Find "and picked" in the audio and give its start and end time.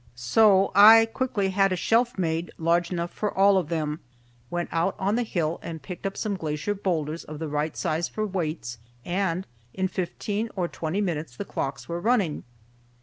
5.61-6.07